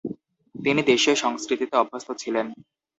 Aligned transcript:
তিনি 0.55 0.81
দেশীয় 0.83 1.15
সংস্কৃতিতে 1.15 1.75
অভ্যস্ত 1.77 2.09
ছিলেন। 2.13 2.47